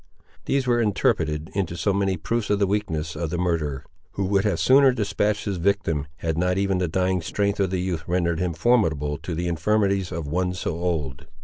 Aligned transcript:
These 0.45 0.65
were 0.65 0.81
interpreted 0.81 1.51
into 1.53 1.77
so 1.77 1.93
many 1.93 2.17
proofs 2.17 2.49
of 2.49 2.57
the 2.57 2.65
weakness 2.65 3.15
of 3.15 3.29
the 3.29 3.37
murderer, 3.37 3.85
who 4.13 4.25
would 4.25 4.45
have 4.45 4.59
sooner 4.59 4.91
despatched 4.91 5.45
his 5.45 5.57
victim, 5.57 6.07
had 6.15 6.39
not 6.39 6.57
even 6.57 6.79
the 6.79 6.87
dying 6.87 7.21
strength 7.21 7.59
of 7.59 7.69
the 7.69 7.81
youth 7.81 8.05
rendered 8.07 8.39
him 8.39 8.55
formidable 8.55 9.19
to 9.19 9.35
the 9.35 9.47
infirmities 9.47 10.11
of 10.11 10.25
one 10.25 10.55
so 10.55 10.71
old. 10.71 11.27